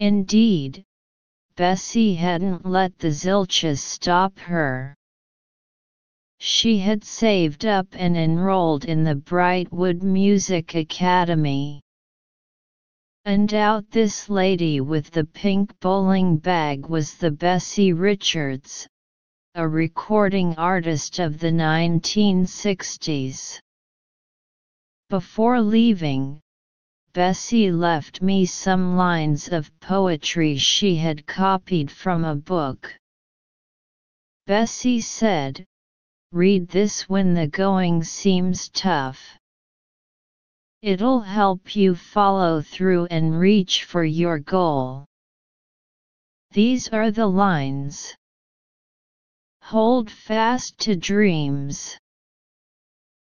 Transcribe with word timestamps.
Indeed, 0.00 0.84
Bessie 1.56 2.14
hadn't 2.14 2.66
let 2.66 2.98
the 2.98 3.12
zilches 3.12 3.80
stop 3.80 4.38
her. 4.40 4.96
She 6.38 6.78
had 6.78 7.04
saved 7.04 7.64
up 7.64 7.86
and 7.92 8.16
enrolled 8.16 8.84
in 8.84 9.04
the 9.04 9.14
Brightwood 9.14 10.02
Music 10.02 10.74
Academy. 10.74 11.80
And 13.24 13.54
out 13.54 13.88
this 13.90 14.28
lady 14.28 14.80
with 14.80 15.10
the 15.10 15.24
pink 15.24 15.78
bowling 15.80 16.38
bag 16.38 16.86
was 16.86 17.14
the 17.14 17.30
Bessie 17.30 17.92
Richards, 17.92 18.86
a 19.54 19.66
recording 19.66 20.56
artist 20.56 21.20
of 21.20 21.38
the 21.38 21.52
1960s. 21.52 23.60
Before 25.08 25.60
leaving, 25.60 26.40
Bessie 27.14 27.70
left 27.70 28.22
me 28.22 28.44
some 28.44 28.96
lines 28.96 29.48
of 29.48 29.70
poetry 29.78 30.56
she 30.56 30.96
had 30.96 31.28
copied 31.28 31.88
from 31.88 32.24
a 32.24 32.34
book. 32.34 32.92
Bessie 34.48 35.00
said, 35.00 35.64
Read 36.32 36.66
this 36.66 37.08
when 37.08 37.32
the 37.32 37.46
going 37.46 38.02
seems 38.02 38.68
tough. 38.68 39.38
It'll 40.82 41.20
help 41.20 41.76
you 41.76 41.94
follow 41.94 42.60
through 42.60 43.06
and 43.06 43.38
reach 43.38 43.84
for 43.84 44.02
your 44.04 44.40
goal. 44.40 45.06
These 46.50 46.88
are 46.88 47.12
the 47.12 47.28
lines. 47.28 48.12
Hold 49.62 50.10
fast 50.10 50.78
to 50.80 50.96
dreams. 50.96 51.96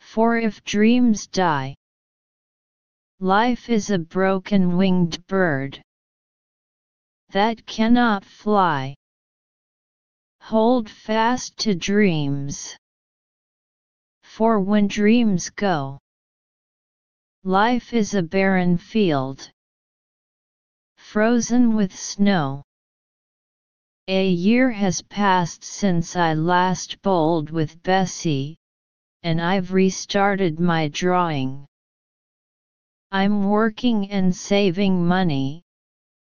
For 0.00 0.36
if 0.38 0.64
dreams 0.64 1.28
die, 1.28 1.76
Life 3.22 3.68
is 3.68 3.90
a 3.90 3.98
broken 3.98 4.78
winged 4.78 5.26
bird 5.26 5.82
that 7.28 7.66
cannot 7.66 8.24
fly. 8.24 8.94
Hold 10.40 10.88
fast 10.88 11.58
to 11.58 11.74
dreams. 11.74 12.78
For 14.22 14.58
when 14.58 14.88
dreams 14.88 15.50
go, 15.50 15.98
life 17.44 17.92
is 17.92 18.14
a 18.14 18.22
barren 18.22 18.78
field, 18.78 19.50
frozen 20.96 21.76
with 21.76 21.94
snow. 21.94 22.62
A 24.08 24.30
year 24.30 24.70
has 24.70 25.02
passed 25.02 25.62
since 25.62 26.16
I 26.16 26.32
last 26.32 27.02
bowled 27.02 27.50
with 27.50 27.82
Bessie, 27.82 28.56
and 29.22 29.42
I've 29.42 29.74
restarted 29.74 30.58
my 30.58 30.88
drawing. 30.88 31.66
I'm 33.12 33.48
working 33.48 34.10
and 34.10 34.34
saving 34.34 35.06
money, 35.06 35.62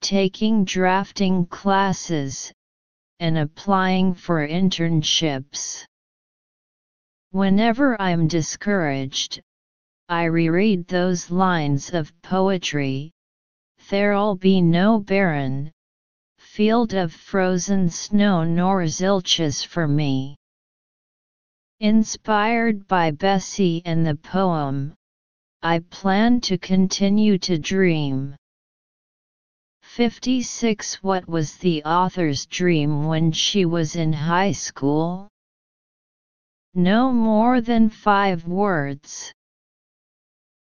taking 0.00 0.64
drafting 0.64 1.46
classes, 1.46 2.52
and 3.20 3.38
applying 3.38 4.14
for 4.14 4.46
internships. 4.46 5.86
Whenever 7.30 8.00
I'm 8.00 8.26
discouraged, 8.26 9.40
I 10.08 10.24
reread 10.24 10.86
those 10.86 11.30
lines 11.30 11.94
of 11.94 12.12
poetry 12.22 13.12
There'll 13.88 14.36
be 14.36 14.62
no 14.62 15.00
barren 15.00 15.70
field 16.38 16.94
of 16.94 17.12
frozen 17.12 17.90
snow 17.90 18.42
nor 18.44 18.84
zilches 18.84 19.64
for 19.64 19.86
me. 19.86 20.36
Inspired 21.80 22.88
by 22.88 23.10
Bessie 23.10 23.82
and 23.84 24.06
the 24.06 24.14
poem, 24.14 24.94
I 25.64 25.78
plan 25.78 26.40
to 26.42 26.58
continue 26.58 27.38
to 27.38 27.56
dream. 27.56 28.34
56 29.82 31.02
What 31.02 31.28
was 31.28 31.56
the 31.58 31.84
author's 31.84 32.46
dream 32.46 33.06
when 33.06 33.30
she 33.30 33.64
was 33.64 33.94
in 33.94 34.12
high 34.12 34.52
school? 34.52 35.28
No 36.74 37.12
more 37.12 37.60
than 37.60 37.90
five 37.90 38.44
words. 38.46 39.32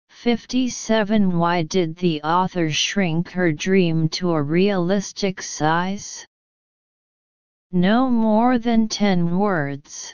57 0.09 1.37
Why 1.39 1.63
did 1.63 1.95
the 1.95 2.21
author 2.21 2.69
shrink 2.69 3.31
her 3.31 3.51
dream 3.51 4.09
to 4.09 4.31
a 4.31 4.43
realistic 4.43 5.41
size? 5.41 6.25
No 7.71 8.09
more 8.09 8.59
than 8.59 8.87
ten 8.87 9.39
words. 9.39 10.13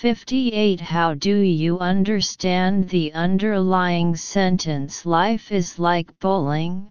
58 0.00 0.80
How 0.80 1.12
do 1.12 1.40
you 1.40 1.78
understand 1.78 2.88
the 2.88 3.12
underlying 3.12 4.16
sentence 4.16 5.04
Life 5.04 5.52
is 5.52 5.78
like 5.78 6.18
bowling? 6.20 6.88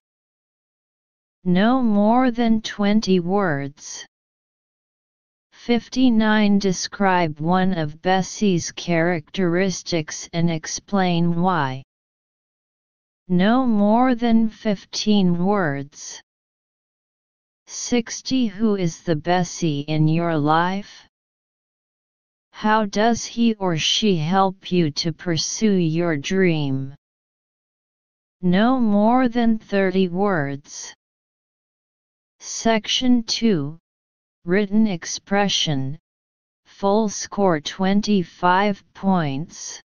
No 1.44 1.82
more 1.82 2.30
than 2.30 2.62
20 2.62 3.20
words. 3.22 4.06
59 5.54 6.60
Describe 6.60 7.40
one 7.40 7.74
of 7.74 8.00
Bessie's 8.00 8.72
characteristics 8.74 10.30
and 10.32 10.52
explain 10.52 11.42
why. 11.42 11.82
No 13.28 13.66
more 13.66 14.14
than 14.14 14.50
15 14.50 15.44
words. 15.44 16.22
60 17.66 18.46
Who 18.46 18.76
is 18.76 19.02
the 19.02 19.16
Bessie 19.16 19.80
in 19.80 20.08
your 20.08 20.38
life? 20.38 21.09
How 22.60 22.84
does 22.84 23.24
he 23.24 23.54
or 23.54 23.78
she 23.78 24.18
help 24.18 24.70
you 24.70 24.92
to 24.92 25.14
pursue 25.14 25.76
your 25.76 26.18
dream? 26.18 26.94
No 28.42 28.82
more 28.82 29.30
than 29.30 29.58
30 29.58 30.10
words. 30.10 30.94
Section 32.42 33.24
2 33.24 33.80
Written 34.44 34.88
expression 34.88 35.98
Full 36.66 37.08
score 37.08 37.62
25 37.62 38.84
points. 38.94 39.82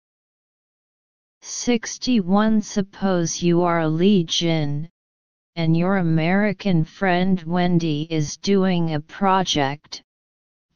61 1.43 2.61
Suppose 2.61 3.41
you 3.41 3.63
are 3.63 3.87
Li 3.87 4.25
Jin, 4.25 4.89
and 5.55 5.77
your 5.77 5.99
American 5.99 6.85
friend 6.85 7.41
Wendy 7.45 8.09
is 8.11 8.37
doing 8.37 8.95
a 8.95 9.01
project, 9.01 10.03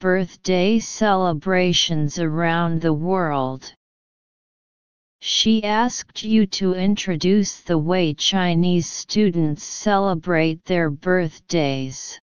birthday 0.00 0.78
celebrations 0.78 2.20
around 2.20 2.80
the 2.80 2.92
world. 2.92 3.74
She 5.20 5.64
asked 5.64 6.22
you 6.22 6.46
to 6.46 6.74
introduce 6.74 7.60
the 7.60 7.78
way 7.78 8.14
Chinese 8.14 8.88
students 8.88 9.64
celebrate 9.64 10.64
their 10.64 10.88
birthdays. 10.88 12.20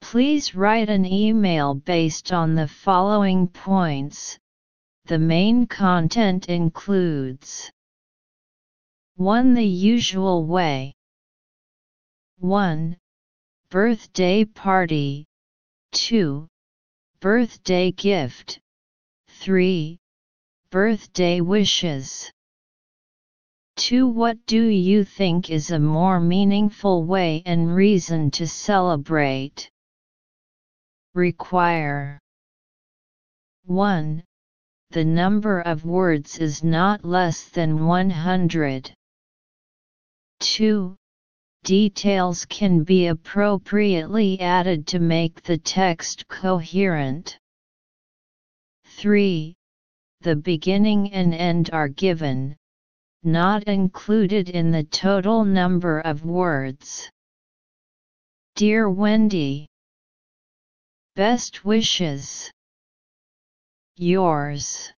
Please 0.00 0.56
write 0.56 0.88
an 0.88 1.06
email 1.06 1.74
based 1.74 2.32
on 2.32 2.56
the 2.56 2.66
following 2.66 3.46
points. 3.46 4.36
The 5.04 5.20
main 5.20 5.68
content 5.68 6.48
includes 6.48 7.70
1. 9.14 9.54
The 9.54 9.64
usual 9.64 10.44
way 10.46 10.96
1. 12.38 12.96
Birthday 13.70 14.44
party 14.44 15.26
2. 15.94 16.48
Birthday 17.20 17.92
gift 17.92 18.58
3. 19.28 19.96
Birthday 20.70 21.40
wishes 21.40 22.32
2. 23.76 24.08
What 24.08 24.44
do 24.46 24.64
you 24.66 25.04
think 25.04 25.50
is 25.50 25.70
a 25.70 25.78
more 25.78 26.18
meaningful 26.18 27.04
way 27.04 27.42
and 27.46 27.74
reason 27.74 28.32
to 28.32 28.46
celebrate? 28.46 29.70
Require 31.14 32.18
1. 33.64 34.24
The 34.90 35.04
number 35.04 35.60
of 35.60 35.84
words 35.84 36.38
is 36.38 36.64
not 36.64 37.04
less 37.04 37.48
than 37.48 37.86
100. 37.86 38.92
2. 40.40 40.96
Details 41.64 42.44
can 42.44 42.84
be 42.84 43.06
appropriately 43.06 44.38
added 44.38 44.86
to 44.88 44.98
make 44.98 45.42
the 45.42 45.56
text 45.56 46.28
coherent. 46.28 47.38
3. 48.84 49.54
The 50.20 50.36
beginning 50.36 51.10
and 51.14 51.32
end 51.34 51.70
are 51.72 51.88
given, 51.88 52.54
not 53.22 53.64
included 53.64 54.50
in 54.50 54.70
the 54.70 54.84
total 54.84 55.42
number 55.42 56.00
of 56.00 56.26
words. 56.26 57.10
Dear 58.56 58.90
Wendy, 58.90 59.66
Best 61.16 61.64
wishes. 61.64 62.50
Yours. 63.96 64.92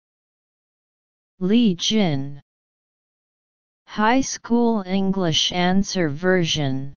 Li 1.39 1.77
Jin. 1.77 2.43
High 3.97 4.21
School 4.21 4.83
English 4.83 5.53
Answer 5.53 6.11
Version 6.11 6.93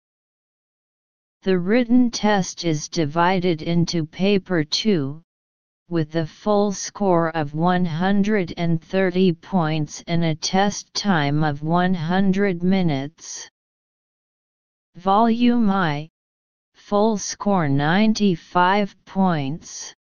The 1.43 1.57
written 1.57 2.11
test 2.11 2.65
is 2.65 2.89
divided 2.89 3.63
into 3.63 4.05
Paper 4.05 4.65
2, 4.65 5.23
with 5.89 6.17
a 6.17 6.27
full 6.27 6.73
score 6.73 7.29
of 7.37 7.55
130 7.55 9.33
points 9.35 10.03
and 10.09 10.25
a 10.25 10.35
test 10.35 10.93
time 10.93 11.45
of 11.45 11.63
100 11.63 12.65
minutes. 12.65 13.49
Volume 14.97 15.71
I, 15.71 16.09
full 16.75 17.17
score 17.17 17.69
95 17.69 18.97
points. 19.05 19.95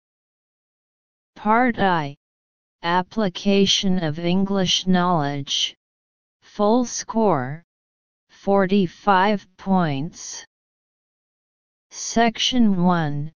Part 1.35 1.81
I, 1.81 2.15
application 2.85 3.99
of 3.99 4.21
English 4.21 4.87
knowledge, 4.87 5.75
full 6.57 6.85
score 6.85 7.65
45 8.29 9.45
points. 9.57 10.47
Section 11.91 12.85
1 12.85 13.33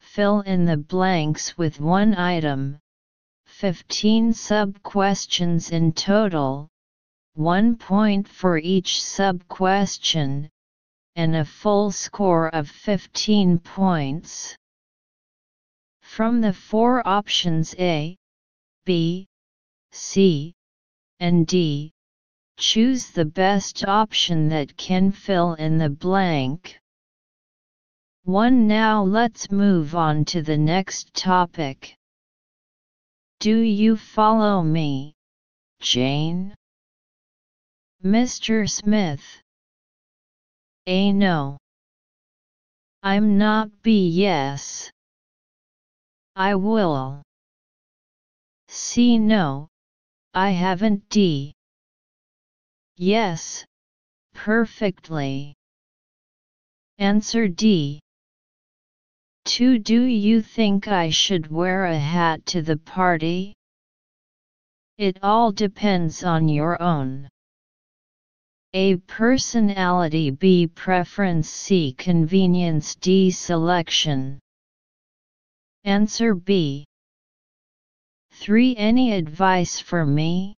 Fill 0.00 0.40
in 0.40 0.64
the 0.64 0.78
blanks 0.78 1.58
with 1.58 1.80
one 1.80 2.14
item. 2.14 2.78
15 3.44 4.32
sub-questions 4.32 5.70
in 5.70 5.92
total, 5.92 6.70
1 7.34 7.76
point 7.76 8.26
for 8.26 8.56
each 8.56 9.02
sub-question, 9.02 10.48
and 11.14 11.36
a 11.36 11.44
full 11.44 11.90
score 11.90 12.48
of 12.54 12.70
15 12.70 13.58
points. 13.58 14.56
From 16.00 16.40
the 16.40 16.54
four 16.54 17.06
options 17.06 17.74
A, 17.78 18.16
B, 18.86 19.26
C, 19.92 20.54
and 21.20 21.46
D, 21.46 21.92
choose 22.58 23.10
the 23.10 23.24
best 23.24 23.84
option 23.86 24.48
that 24.48 24.76
can 24.76 25.12
fill 25.12 25.54
in 25.54 25.78
the 25.78 25.90
blank. 25.90 26.78
1 28.24 28.66
Now 28.66 29.02
let's 29.02 29.50
move 29.50 29.94
on 29.94 30.24
to 30.26 30.42
the 30.42 30.56
next 30.56 31.14
topic. 31.14 31.96
Do 33.40 33.58
you 33.58 33.96
follow 33.96 34.62
me, 34.62 35.14
Jane? 35.80 36.54
Mr. 38.04 38.68
Smith. 38.68 39.24
A 40.86 41.12
no. 41.12 41.58
I'm 43.02 43.36
not 43.36 43.82
B 43.82 44.08
yes. 44.08 44.90
I 46.34 46.54
will. 46.54 47.22
C 48.68 49.18
no. 49.18 49.68
I 50.32 50.50
haven't 50.50 51.08
D. 51.08 51.55
Yes. 52.96 53.64
Perfectly. 54.34 55.54
Answer 56.98 57.46
D. 57.46 58.00
2. 59.44 59.78
Do 59.78 60.02
you 60.02 60.40
think 60.40 60.88
I 60.88 61.10
should 61.10 61.50
wear 61.50 61.84
a 61.86 61.98
hat 61.98 62.44
to 62.46 62.62
the 62.62 62.78
party? 62.78 63.54
It 64.98 65.18
all 65.22 65.52
depends 65.52 66.24
on 66.24 66.48
your 66.48 66.80
own. 66.82 67.28
A. 68.72 68.96
Personality 68.96 70.30
B. 70.30 70.66
Preference 70.66 71.50
C. 71.50 71.94
Convenience 71.98 72.94
D. 72.94 73.30
Selection 73.30 74.40
Answer 75.84 76.34
B. 76.34 76.86
3. 78.32 78.74
Any 78.76 79.12
advice 79.12 79.78
for 79.78 80.04
me? 80.04 80.55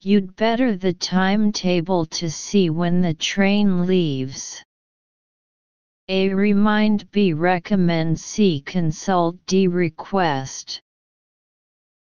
You'd 0.00 0.36
better 0.36 0.76
the 0.76 0.92
timetable 0.92 2.06
to 2.06 2.30
see 2.30 2.70
when 2.70 3.00
the 3.00 3.14
train 3.14 3.84
leaves. 3.84 4.62
A 6.08 6.32
remind 6.32 7.10
B 7.10 7.32
recommend 7.32 8.20
C 8.20 8.60
consult 8.60 9.44
D 9.46 9.66
request. 9.66 10.80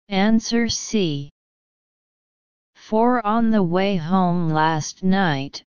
Answer 0.10 0.70
C. 0.70 1.32
4 2.76 3.26
On 3.26 3.50
the 3.50 3.64
way 3.64 3.96
home 3.96 4.50
last 4.50 5.04
night, 5.04 5.64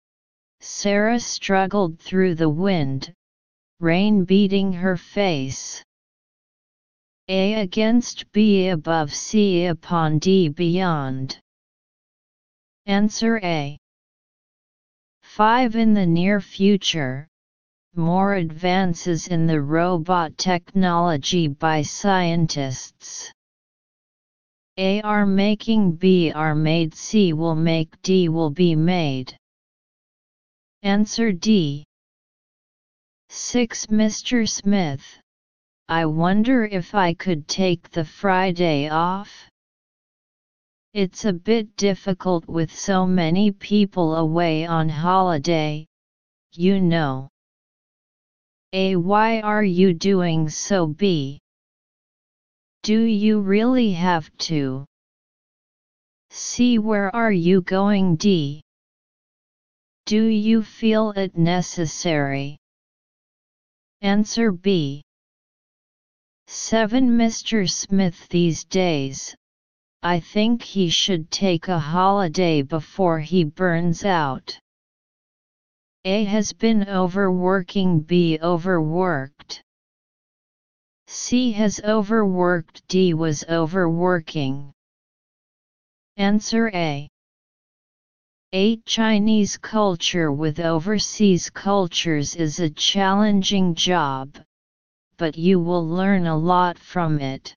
Sarah 0.60 1.20
struggled 1.20 1.98
through 1.98 2.36
the 2.36 2.50
wind, 2.50 3.14
rain 3.80 4.26
beating 4.26 4.74
her 4.74 4.98
face. 4.98 5.82
A 7.30 7.54
against 7.54 8.30
B 8.34 8.68
above 8.68 9.14
C 9.14 9.66
upon 9.66 10.20
D 10.20 10.50
beyond. 10.50 11.40
Answer 12.88 13.40
A. 13.44 13.78
5 15.22 15.76
In 15.76 15.94
the 15.94 16.06
near 16.06 16.42
future, 16.42 17.28
more 17.96 18.34
advances 18.34 19.28
in 19.28 19.46
the 19.46 19.62
robot 19.62 20.36
technology 20.38 21.48
by 21.48 21.84
scientists. 21.84 23.32
A 24.78 25.00
are 25.02 25.28
making 25.28 25.92
B 25.98 26.32
are 26.32 26.56
made 26.56 26.96
C 26.96 27.34
will 27.34 27.56
make 27.56 28.02
D 28.02 28.30
will 28.30 28.50
be 28.50 28.76
made. 28.76 29.38
Answer 30.82 31.32
D. 31.32 31.86
6. 33.30 33.86
Mr. 33.88 34.50
Smith, 34.50 35.20
I 35.88 36.08
wonder 36.08 36.66
if 36.66 36.96
I 36.96 37.14
could 37.14 37.48
take 37.48 37.92
the 37.92 38.06
Friday 38.06 38.90
off? 38.90 39.51
It's 40.94 41.24
a 41.24 41.32
bit 41.32 41.78
difficult 41.78 42.50
with 42.50 42.76
so 42.76 43.06
many 43.06 43.52
people 43.52 44.16
away 44.16 44.66
on 44.66 44.90
holiday, 44.90 45.88
you 46.52 46.82
know. 46.82 47.30
A. 48.74 48.98
Why 48.98 49.40
are 49.40 49.64
you 49.64 49.94
doing 49.94 50.50
so 50.50 50.88
B? 50.88 51.40
Do 52.84 53.04
you 53.04 53.40
really 53.40 53.94
have 53.94 54.30
to? 54.50 54.86
C. 56.30 56.78
Where 56.78 57.16
are 57.16 57.32
you 57.32 57.62
going 57.62 58.18
D? 58.18 58.62
Do 60.06 60.26
you 60.26 60.62
feel 60.62 61.12
it 61.12 61.38
necessary? 61.38 62.58
Answer 64.02 64.52
B. 64.52 65.04
7. 66.48 67.18
Mr. 67.18 67.70
Smith 67.70 68.28
These 68.28 68.66
days, 68.66 69.36
I 70.04 70.20
think 70.20 70.64
he 70.64 70.90
should 70.90 71.30
take 71.30 71.68
a 71.68 71.78
holiday 71.78 72.64
before 72.64 73.20
he 73.20 73.44
burns 73.44 74.04
out. 74.04 74.60
A 76.06 76.24
has 76.24 76.54
been 76.54 76.90
overworking 76.90 78.00
B 78.00 78.40
overworked. 78.42 79.62
C 81.06 81.52
has 81.52 81.80
overworked 81.84 82.88
D 82.88 83.14
was 83.14 83.44
overworking. 83.48 84.74
Answer 86.18 86.72
A. 86.74 87.08
8. 88.54 88.86
Chinese 88.86 89.58
culture 89.58 90.32
with 90.32 90.60
overseas 90.60 91.52
cultures 91.52 92.36
is 92.36 92.60
a 92.60 92.72
challenging 92.72 93.76
job, 93.76 94.36
but 95.18 95.38
you 95.38 95.60
will 95.60 95.88
learn 95.88 96.26
a 96.26 96.36
lot 96.36 96.80
from 96.80 97.20
it. 97.20 97.56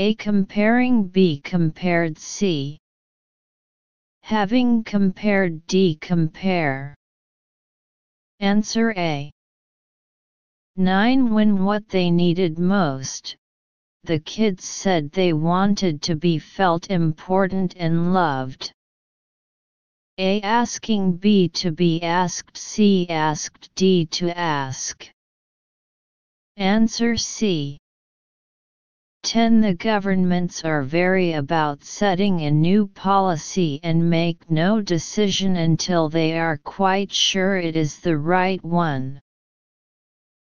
A. 0.00 0.14
Comparing 0.14 1.08
B 1.08 1.40
compared 1.40 2.18
C. 2.18 2.78
Having 4.22 4.84
compared 4.84 5.66
D 5.66 5.98
compare. 6.00 6.94
Answer 8.38 8.92
A. 8.96 9.32
9 10.76 11.34
When 11.34 11.64
what 11.64 11.88
they 11.88 12.12
needed 12.12 12.60
most, 12.60 13.36
the 14.04 14.20
kids 14.20 14.62
said 14.62 15.10
they 15.10 15.32
wanted 15.32 16.00
to 16.02 16.14
be 16.14 16.38
felt 16.38 16.92
important 16.92 17.74
and 17.76 18.14
loved. 18.14 18.70
A. 20.18 20.40
Asking 20.42 21.16
B 21.16 21.48
to 21.48 21.72
be 21.72 22.00
asked 22.04 22.56
C 22.56 23.08
asked 23.08 23.74
D 23.74 24.06
to 24.06 24.30
ask. 24.38 25.10
Answer 26.56 27.16
C. 27.16 27.78
10 29.28 29.60
The 29.60 29.74
governments 29.74 30.64
are 30.64 30.82
very 30.82 31.34
about 31.34 31.84
setting 31.84 32.40
a 32.40 32.50
new 32.50 32.86
policy 32.86 33.78
and 33.82 34.08
make 34.08 34.50
no 34.50 34.80
decision 34.80 35.56
until 35.56 36.08
they 36.08 36.38
are 36.38 36.56
quite 36.56 37.12
sure 37.12 37.58
it 37.58 37.76
is 37.76 38.00
the 38.00 38.16
right 38.16 38.64
one. 38.64 39.20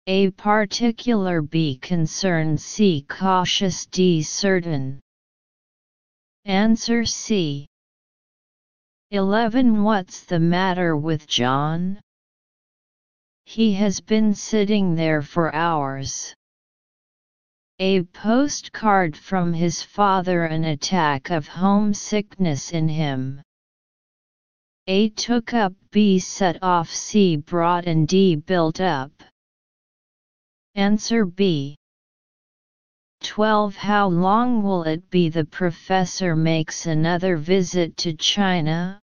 A 0.06 0.30
particular 0.30 1.42
B 1.42 1.78
concern 1.82 2.56
C 2.56 3.04
cautious 3.08 3.86
D 3.86 4.22
certain. 4.22 5.00
Answer 6.44 7.04
C. 7.04 7.66
11 9.10 9.82
What's 9.82 10.20
the 10.20 10.38
matter 10.38 10.96
with 10.96 11.26
John? 11.26 11.98
He 13.46 13.72
has 13.72 14.00
been 14.00 14.32
sitting 14.32 14.94
there 14.94 15.22
for 15.22 15.52
hours. 15.52 16.36
A 17.82 18.02
postcard 18.02 19.16
from 19.16 19.54
his 19.54 19.82
father 19.82 20.44
an 20.44 20.64
attack 20.64 21.30
of 21.30 21.48
homesickness 21.48 22.72
in 22.72 22.90
him. 22.90 23.40
A 24.86 25.08
took 25.08 25.54
up 25.54 25.72
B 25.90 26.18
set 26.18 26.62
off 26.62 26.90
C 26.90 27.36
brought 27.36 27.86
and 27.86 28.06
D 28.06 28.36
built 28.36 28.82
up. 28.82 29.22
Answer 30.74 31.24
B. 31.24 31.78
12 33.22 33.76
How 33.76 34.08
long 34.08 34.62
will 34.62 34.82
it 34.82 35.08
be 35.08 35.30
the 35.30 35.46
professor 35.46 36.36
makes 36.36 36.84
another 36.84 37.38
visit 37.38 37.96
to 37.96 38.12
China? 38.12 39.00